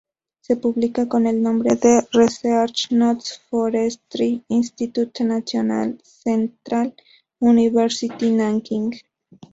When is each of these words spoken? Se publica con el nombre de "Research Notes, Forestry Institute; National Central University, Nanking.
Se 0.39 0.55
publica 0.55 1.07
con 1.07 1.27
el 1.27 1.43
nombre 1.43 1.75
de 1.75 2.01
"Research 2.11 2.89
Notes, 2.89 3.37
Forestry 3.51 4.43
Institute; 4.47 5.23
National 5.23 6.01
Central 6.03 6.95
University, 7.39 8.31
Nanking. 8.31 8.93